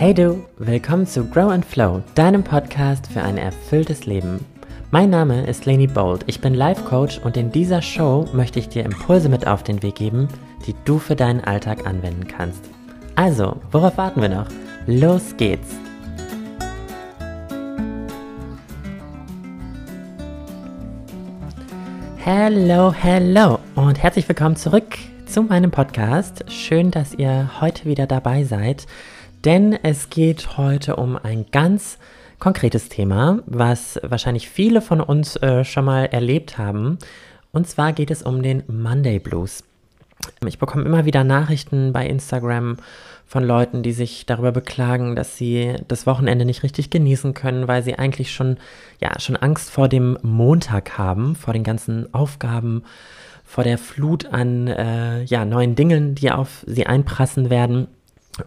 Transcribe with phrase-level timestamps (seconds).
[0.00, 4.44] Hey du, willkommen zu Grow and Flow, deinem Podcast für ein erfülltes Leben.
[4.92, 8.68] Mein Name ist Leni Bold, ich bin Life Coach und in dieser Show möchte ich
[8.68, 10.28] dir Impulse mit auf den Weg geben,
[10.68, 12.62] die du für deinen Alltag anwenden kannst.
[13.16, 14.46] Also, worauf warten wir noch?
[14.86, 15.74] Los geht's!
[22.18, 24.96] Hello, hello und herzlich willkommen zurück
[25.26, 26.44] zu meinem Podcast.
[26.46, 28.86] Schön, dass ihr heute wieder dabei seid,
[29.44, 31.98] denn es geht heute um ein ganz
[32.38, 36.98] konkretes Thema, was wahrscheinlich viele von uns äh, schon mal erlebt haben.
[37.52, 39.64] Und zwar geht es um den Monday Blues.
[40.46, 42.76] Ich bekomme immer wieder Nachrichten bei Instagram
[43.26, 47.82] von Leuten, die sich darüber beklagen, dass sie das Wochenende nicht richtig genießen können, weil
[47.82, 48.56] sie eigentlich schon,
[49.00, 52.84] ja, schon Angst vor dem Montag haben, vor den ganzen Aufgaben,
[53.44, 57.88] vor der Flut an äh, ja, neuen Dingen, die auf sie einprassen werden.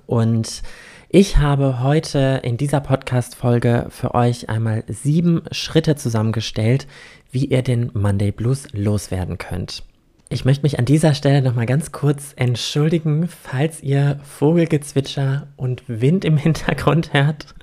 [0.05, 0.61] Und
[1.09, 6.87] ich habe heute in dieser Podcast-Folge für euch einmal sieben Schritte zusammengestellt,
[7.31, 9.83] wie ihr den Monday Blues loswerden könnt.
[10.29, 16.23] Ich möchte mich an dieser Stelle nochmal ganz kurz entschuldigen, falls ihr Vogelgezwitscher und Wind
[16.23, 17.53] im Hintergrund hört.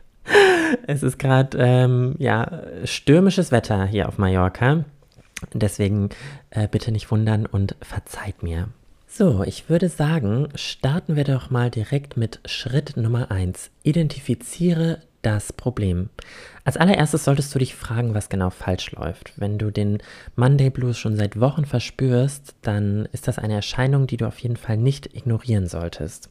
[0.87, 4.85] Es ist gerade ähm, ja, stürmisches Wetter hier auf Mallorca.
[5.55, 6.11] Deswegen
[6.51, 8.69] äh, bitte nicht wundern und verzeiht mir.
[9.11, 13.71] So, ich würde sagen, starten wir doch mal direkt mit Schritt Nummer 1.
[13.83, 16.11] Identifiziere das Problem.
[16.63, 19.33] Als allererstes solltest du dich fragen, was genau falsch läuft.
[19.37, 19.99] Wenn du den
[20.37, 24.59] Monday Blues schon seit Wochen verspürst, dann ist das eine Erscheinung, die du auf jeden
[24.59, 26.29] Fall nicht ignorieren solltest.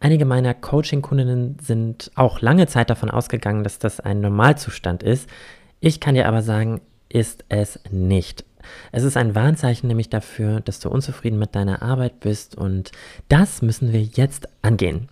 [0.00, 5.28] Einige meiner Coaching-Kundinnen sind auch lange Zeit davon ausgegangen, dass das ein Normalzustand ist.
[5.80, 8.46] Ich kann dir aber sagen, ist es nicht.
[8.92, 12.92] Es ist ein Warnzeichen nämlich dafür, dass du unzufrieden mit deiner Arbeit bist und
[13.28, 15.08] das müssen wir jetzt angehen.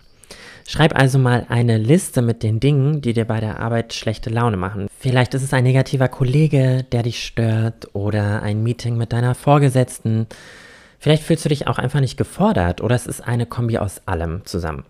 [0.66, 4.58] Schreib also mal eine Liste mit den Dingen, die dir bei der Arbeit schlechte Laune
[4.58, 4.88] machen.
[4.98, 10.26] Vielleicht ist es ein negativer Kollege, der dich stört oder ein Meeting mit deiner Vorgesetzten.
[10.98, 14.44] Vielleicht fühlst du dich auch einfach nicht gefordert oder es ist eine Kombi aus allem
[14.44, 14.84] zusammen.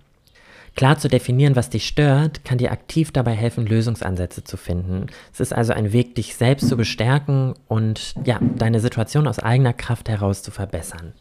[0.78, 5.06] Klar zu definieren, was dich stört, kann dir aktiv dabei helfen, Lösungsansätze zu finden.
[5.32, 9.72] Es ist also ein Weg, dich selbst zu bestärken und ja, deine Situation aus eigener
[9.72, 11.14] Kraft heraus zu verbessern.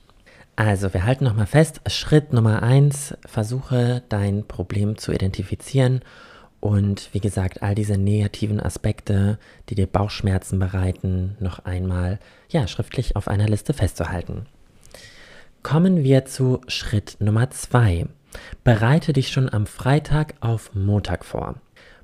[0.56, 6.02] Also, wir halten nochmal fest, Schritt Nummer eins, versuche dein Problem zu identifizieren
[6.60, 9.40] und wie gesagt, all diese negativen Aspekte,
[9.70, 12.20] die dir Bauchschmerzen bereiten, noch einmal
[12.50, 14.46] ja, schriftlich auf einer Liste festzuhalten.
[15.64, 18.06] Kommen wir zu Schritt Nummer zwei.
[18.64, 21.56] Bereite dich schon am Freitag auf Montag vor.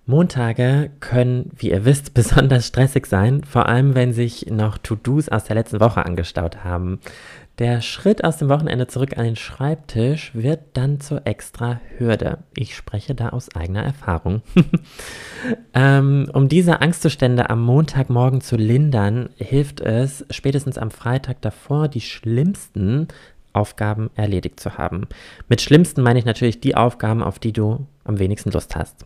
[0.06, 5.46] Montage können, wie ihr wisst, besonders stressig sein, vor allem wenn sich noch To-Dos aus
[5.46, 7.00] der letzten Woche angestaut haben.
[7.60, 12.40] Der Schritt aus dem Wochenende zurück an den Schreibtisch wird dann zur extra Hürde.
[12.56, 14.42] Ich spreche da aus eigener Erfahrung.
[15.76, 22.02] ähm, um diese Angstzustände am Montagmorgen zu lindern, hilft es, spätestens am Freitag davor die
[22.02, 23.08] schlimmsten
[23.54, 25.08] Aufgaben erledigt zu haben.
[25.48, 29.06] Mit schlimmsten meine ich natürlich die Aufgaben, auf die du am wenigsten Lust hast.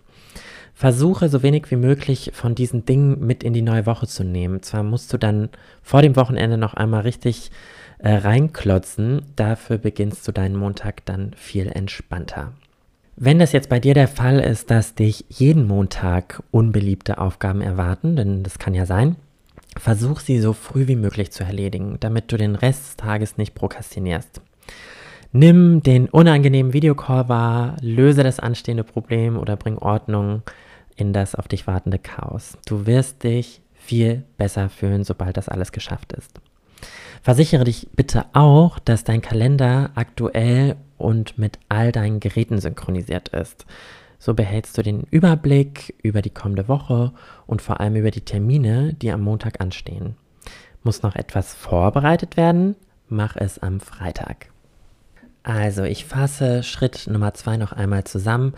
[0.73, 4.61] Versuche so wenig wie möglich von diesen Dingen mit in die neue Woche zu nehmen.
[4.61, 5.49] Zwar musst du dann
[5.81, 7.51] vor dem Wochenende noch einmal richtig
[7.97, 9.23] äh, reinklotzen.
[9.35, 12.53] Dafür beginnst du deinen Montag dann viel entspannter.
[13.15, 18.15] Wenn das jetzt bei dir der Fall ist, dass dich jeden Montag unbeliebte Aufgaben erwarten,
[18.15, 19.15] denn das kann ja sein,
[19.79, 23.55] versuch sie so früh wie möglich zu erledigen, damit du den Rest des Tages nicht
[23.55, 24.41] prokrastinierst.
[25.31, 30.41] Nimm den unangenehmen Videocall wahr, löse das anstehende Problem oder bring Ordnung
[30.95, 32.57] in das auf dich wartende Chaos.
[32.65, 36.39] Du wirst dich viel besser fühlen, sobald das alles geschafft ist.
[37.21, 43.65] Versichere dich bitte auch, dass dein Kalender aktuell und mit all deinen Geräten synchronisiert ist.
[44.19, 47.11] So behältst du den Überblick über die kommende Woche
[47.45, 50.15] und vor allem über die Termine, die am Montag anstehen.
[50.83, 52.75] Muss noch etwas vorbereitet werden?
[53.09, 54.47] Mach es am Freitag.
[55.43, 58.53] Also, ich fasse Schritt Nummer zwei noch einmal zusammen.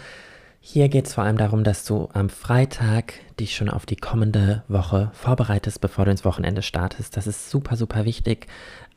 [0.61, 4.63] Hier geht es vor allem darum, dass du am Freitag dich schon auf die kommende
[4.67, 7.15] Woche vorbereitest, bevor du ins Wochenende startest.
[7.15, 8.47] Das ist super, super wichtig,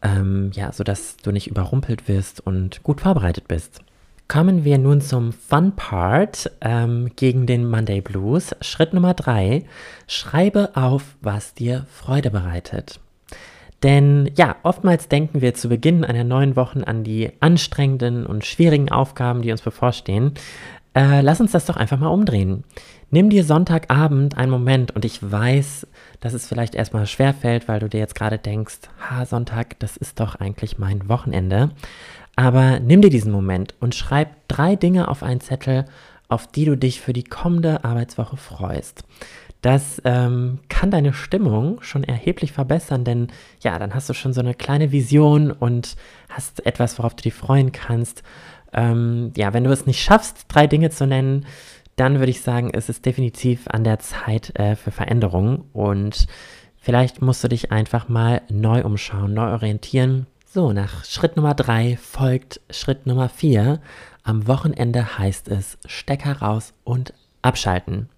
[0.03, 3.81] ähm, ja, sodass du nicht überrumpelt wirst und gut vorbereitet bist.
[4.29, 8.55] Kommen wir nun zum Fun Part ähm, gegen den Monday Blues.
[8.61, 9.65] Schritt Nummer drei:
[10.07, 12.99] Schreibe auf, was dir Freude bereitet.
[13.83, 18.91] Denn ja, oftmals denken wir zu Beginn einer neuen Woche an die anstrengenden und schwierigen
[18.91, 20.33] Aufgaben, die uns bevorstehen.
[20.95, 22.65] Äh, lass uns das doch einfach mal umdrehen.
[23.11, 25.87] Nimm dir Sonntagabend einen Moment und ich weiß,
[26.21, 30.21] dass es vielleicht erstmal schwerfällt, weil du dir jetzt gerade denkst, ha, Sonntag, das ist
[30.21, 31.71] doch eigentlich mein Wochenende.
[32.37, 35.84] Aber nimm dir diesen Moment und schreib drei Dinge auf einen Zettel,
[36.29, 39.05] auf die du dich für die kommende Arbeitswoche freust.
[39.61, 43.29] Das ähm, kann deine Stimmung schon erheblich verbessern, denn
[43.61, 45.94] ja, dann hast du schon so eine kleine Vision und
[46.29, 48.25] hast etwas, worauf du dich freuen kannst.
[48.73, 51.46] Ähm, ja, wenn du es nicht schaffst, drei Dinge zu nennen,
[51.94, 56.26] dann würde ich sagen, ist es definitiv an der Zeit äh, für Veränderungen und
[56.76, 60.26] vielleicht musst du dich einfach mal neu umschauen, neu orientieren.
[60.54, 63.81] So, nach Schritt Nummer drei folgt Schritt Nummer vier.
[64.22, 68.10] Am Wochenende heißt es Stecker raus und abschalten.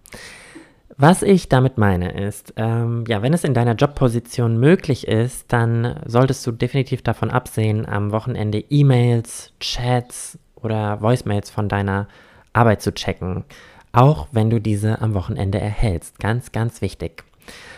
[0.97, 6.01] Was ich damit meine ist, ähm, ja, wenn es in deiner Jobposition möglich ist, dann
[6.07, 12.09] solltest du definitiv davon absehen, am Wochenende E-Mails, Chats oder Voicemails von deiner
[12.53, 13.45] Arbeit zu checken,
[13.93, 16.19] auch wenn du diese am Wochenende erhältst.
[16.19, 17.23] Ganz, ganz wichtig.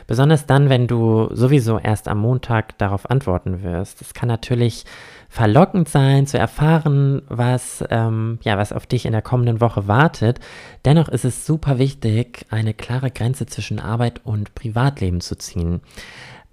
[0.07, 4.01] Besonders dann, wenn du sowieso erst am Montag darauf antworten wirst.
[4.01, 4.85] Es kann natürlich
[5.29, 10.39] verlockend sein, zu erfahren, was, ähm, ja, was auf dich in der kommenden Woche wartet.
[10.85, 15.81] Dennoch ist es super wichtig, eine klare Grenze zwischen Arbeit und Privatleben zu ziehen.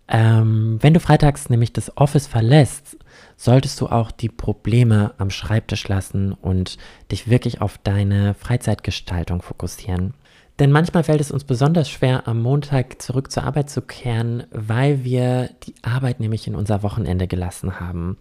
[0.07, 2.97] Ähm, wenn du freitags nämlich das Office verlässt,
[3.37, 6.77] solltest du auch die Probleme am Schreibtisch lassen und
[7.11, 10.13] dich wirklich auf deine Freizeitgestaltung fokussieren.
[10.59, 15.03] Denn manchmal fällt es uns besonders schwer, am Montag zurück zur Arbeit zu kehren, weil
[15.03, 18.17] wir die Arbeit nämlich in unser Wochenende gelassen haben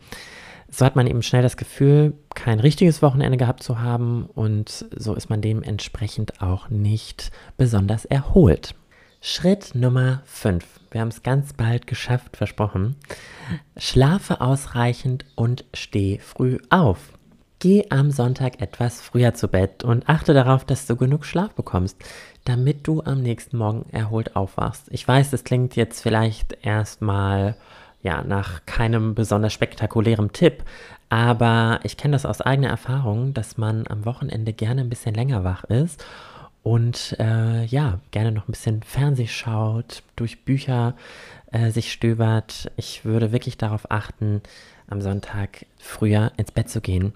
[0.72, 5.14] so hat man eben schnell das Gefühl, kein richtiges Wochenende gehabt zu haben und so
[5.14, 8.74] ist man dementsprechend auch nicht besonders erholt.
[9.20, 10.64] Schritt Nummer 5.
[10.90, 12.96] Wir haben es ganz bald geschafft, versprochen.
[13.76, 17.18] Schlafe ausreichend und steh früh auf.
[17.62, 21.96] Geh am Sonntag etwas früher zu Bett und achte darauf, dass du genug Schlaf bekommst,
[22.44, 24.88] damit du am nächsten Morgen erholt aufwachst.
[24.90, 27.54] Ich weiß, das klingt jetzt vielleicht erstmal
[28.02, 30.64] ja, nach keinem besonders spektakulären Tipp.
[31.08, 35.44] Aber ich kenne das aus eigener Erfahrung, dass man am Wochenende gerne ein bisschen länger
[35.44, 36.04] wach ist
[36.64, 40.94] und äh, ja, gerne noch ein bisschen Fernseh schaut, durch Bücher
[41.52, 42.72] äh, sich stöbert.
[42.76, 44.42] Ich würde wirklich darauf achten,
[44.92, 47.12] am Sonntag früher ins Bett zu gehen.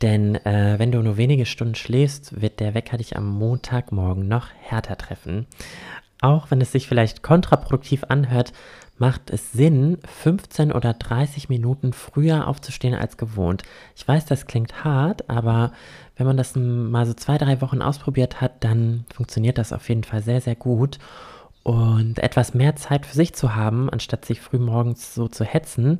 [0.00, 4.46] Denn äh, wenn du nur wenige Stunden schläfst, wird der Wecker dich am Montagmorgen noch
[4.60, 5.46] härter treffen.
[6.20, 8.52] Auch wenn es sich vielleicht kontraproduktiv anhört,
[8.96, 13.62] macht es Sinn, 15 oder 30 Minuten früher aufzustehen als gewohnt.
[13.96, 15.72] Ich weiß, das klingt hart, aber
[16.16, 20.02] wenn man das mal so zwei, drei Wochen ausprobiert hat, dann funktioniert das auf jeden
[20.02, 20.98] Fall sehr, sehr gut.
[21.68, 25.98] Und etwas mehr Zeit für sich zu haben, anstatt sich früh morgens so zu hetzen,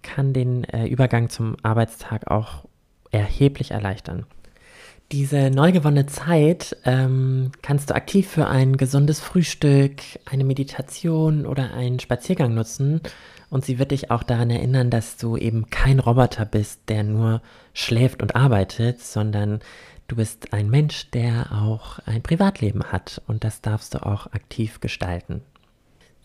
[0.00, 2.64] kann den äh, Übergang zum Arbeitstag auch
[3.10, 4.24] erheblich erleichtern.
[5.12, 11.74] Diese neu gewonnene Zeit ähm, kannst du aktiv für ein gesundes Frühstück, eine Meditation oder
[11.74, 13.02] einen Spaziergang nutzen.
[13.50, 17.42] Und sie wird dich auch daran erinnern, dass du eben kein Roboter bist, der nur
[17.74, 19.60] schläft und arbeitet, sondern
[20.10, 23.22] du bist ein Mensch, der auch ein Privatleben hat.
[23.28, 25.42] Und das darfst du auch aktiv gestalten.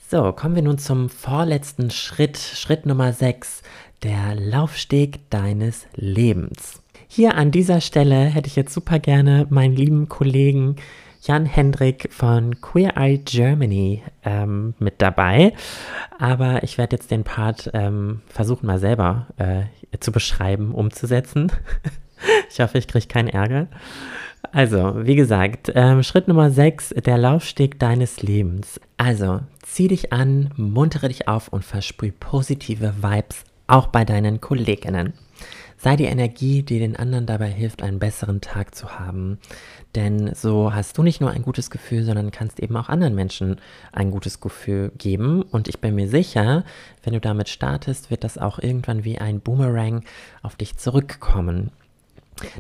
[0.10, 3.62] So, kommen wir nun zum vorletzten Schritt, Schritt Nummer 6,
[4.04, 6.82] der Laufsteg deines Lebens.
[7.08, 10.78] Hier an dieser Stelle hätte ich jetzt super gerne meinen lieben Kollegen
[11.22, 15.54] Jan Hendrik von Queer Eye Germany ähm, mit dabei.
[16.20, 19.64] Aber ich werde jetzt den Part ähm, versuchen, mal selber äh,
[20.00, 21.52] zu beschreiben, umzusetzen.
[22.50, 23.68] ich hoffe, ich kriege keinen Ärger.
[24.52, 28.80] Also, wie gesagt, ähm, Schritt Nummer 6, der Laufsteg deines Lebens.
[28.98, 35.14] Also, zieh dich an, muntere dich auf und versprüh positive Vibes auch bei deinen Kolleginnen.
[35.78, 39.40] Sei die Energie, die den anderen dabei hilft, einen besseren Tag zu haben.
[39.94, 43.58] Denn so hast du nicht nur ein gutes Gefühl, sondern kannst eben auch anderen Menschen
[43.92, 45.42] ein gutes Gefühl geben.
[45.42, 46.64] Und ich bin mir sicher,
[47.04, 50.04] wenn du damit startest, wird das auch irgendwann wie ein Boomerang
[50.42, 51.72] auf dich zurückkommen.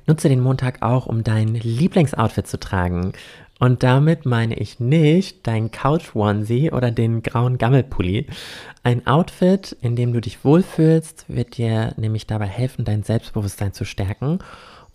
[0.08, 3.14] Nutze den Montag auch, um dein Lieblingsoutfit zu tragen.
[3.60, 8.28] Und damit meine ich nicht dein Couch-Onesie oder den grauen Gammelpulli.
[8.84, 13.86] Ein Outfit, in dem du dich wohlfühlst, wird dir nämlich dabei helfen, dein Selbstbewusstsein zu
[13.86, 14.40] stärken.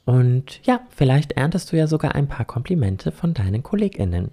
[0.05, 4.31] Und ja, vielleicht erntest du ja sogar ein paar Komplimente von deinen KollegInnen.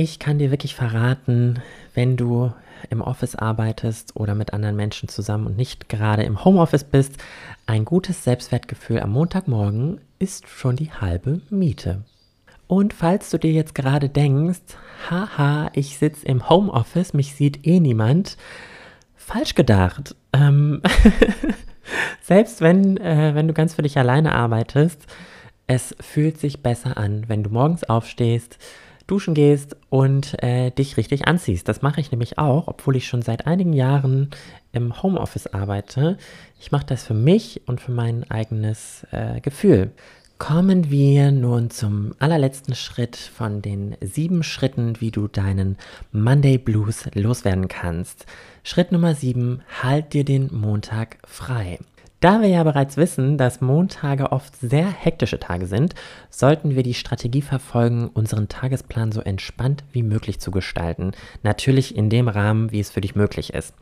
[0.00, 1.60] Ich kann dir wirklich verraten,
[1.92, 2.52] wenn du
[2.88, 7.16] im Office arbeitest oder mit anderen Menschen zusammen und nicht gerade im Homeoffice bist,
[7.66, 12.04] ein gutes Selbstwertgefühl am Montagmorgen ist schon die halbe Miete.
[12.68, 14.60] Und falls du dir jetzt gerade denkst,
[15.10, 18.36] haha, ich sitze im Homeoffice, mich sieht eh niemand,
[19.16, 20.14] falsch gedacht.
[20.32, 20.80] Ähm
[22.22, 25.08] Selbst wenn, äh, wenn du ganz für dich alleine arbeitest,
[25.66, 28.58] es fühlt sich besser an, wenn du morgens aufstehst,
[29.08, 31.68] duschen gehst und äh, dich richtig anziehst.
[31.68, 34.30] Das mache ich nämlich auch, obwohl ich schon seit einigen Jahren
[34.70, 36.16] im Homeoffice arbeite.
[36.60, 39.90] Ich mache das für mich und für mein eigenes äh, Gefühl.
[40.38, 45.76] Kommen wir nun zum allerletzten Schritt von den sieben Schritten, wie du deinen
[46.12, 48.24] Monday Blues loswerden kannst.
[48.62, 51.80] Schritt Nummer sieben, halt dir den Montag frei.
[52.20, 55.94] Da wir ja bereits wissen, dass Montage oft sehr hektische Tage sind,
[56.30, 61.12] sollten wir die Strategie verfolgen, unseren Tagesplan so entspannt wie möglich zu gestalten.
[61.44, 63.72] Natürlich in dem Rahmen, wie es für dich möglich ist.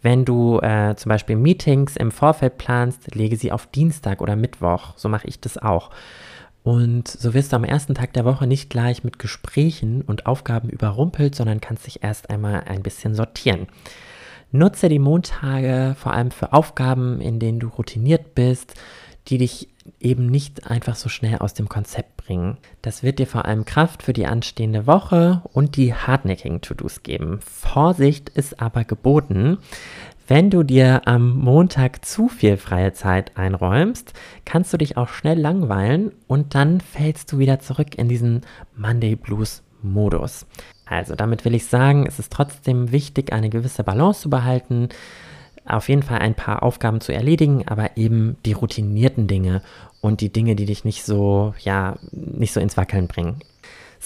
[0.00, 4.94] Wenn du äh, zum Beispiel Meetings im Vorfeld planst, lege sie auf Dienstag oder Mittwoch.
[4.96, 5.90] So mache ich das auch.
[6.62, 10.70] Und so wirst du am ersten Tag der Woche nicht gleich mit Gesprächen und Aufgaben
[10.70, 13.66] überrumpelt, sondern kannst dich erst einmal ein bisschen sortieren.
[14.54, 18.74] Nutze die Montage vor allem für Aufgaben, in denen du routiniert bist,
[19.26, 19.68] die dich
[19.98, 22.58] eben nicht einfach so schnell aus dem Konzept bringen.
[22.80, 27.40] Das wird dir vor allem Kraft für die anstehende Woche und die hartnäckigen To-Dos geben.
[27.42, 29.58] Vorsicht ist aber geboten.
[30.28, 34.12] Wenn du dir am Montag zu viel freie Zeit einräumst,
[34.44, 38.42] kannst du dich auch schnell langweilen und dann fällst du wieder zurück in diesen
[38.76, 40.46] Monday Blues Modus.
[40.86, 44.88] Also damit will ich sagen, es ist trotzdem wichtig, eine gewisse Balance zu behalten
[45.66, 49.62] auf jeden Fall ein paar Aufgaben zu erledigen, aber eben die routinierten Dinge
[50.00, 53.36] und die Dinge, die dich nicht so, ja, nicht so ins Wackeln bringen.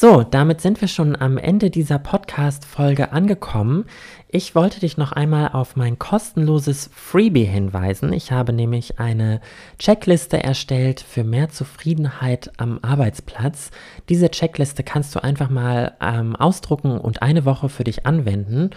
[0.01, 3.85] So, damit sind wir schon am Ende dieser Podcast-Folge angekommen.
[4.29, 8.13] Ich wollte dich noch einmal auf mein kostenloses Freebie hinweisen.
[8.13, 9.41] Ich habe nämlich eine
[9.77, 13.73] Checkliste erstellt für mehr Zufriedenheit am Arbeitsplatz.
[14.09, 18.71] Diese Checkliste kannst du einfach mal ähm, ausdrucken und eine Woche für dich anwenden.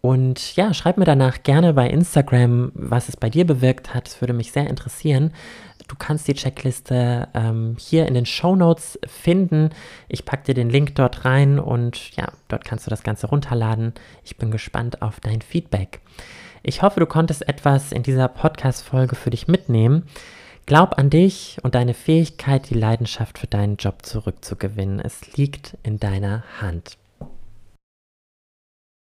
[0.00, 4.08] Und ja, schreib mir danach gerne bei Instagram, was es bei dir bewirkt hat.
[4.08, 5.32] Es würde mich sehr interessieren.
[5.88, 9.70] Du kannst die Checkliste ähm, hier in den Show Notes finden.
[10.08, 13.94] Ich packe dir den Link dort rein und ja, dort kannst du das Ganze runterladen.
[14.24, 16.00] Ich bin gespannt auf dein Feedback.
[16.62, 20.04] Ich hoffe, du konntest etwas in dieser Podcast-Folge für dich mitnehmen.
[20.66, 24.98] Glaub an dich und deine Fähigkeit, die Leidenschaft für deinen Job zurückzugewinnen.
[24.98, 26.98] Es liegt in deiner Hand.